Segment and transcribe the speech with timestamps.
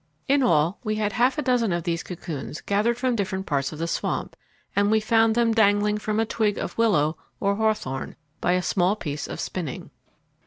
[0.27, 3.77] In all we had half a dozen of these cocoons gathered from different parts of
[3.77, 4.35] the swamp,
[4.75, 8.95] and we found them dangling from a twig of willow or hawthorn, by a small
[8.95, 9.91] piece of spinning.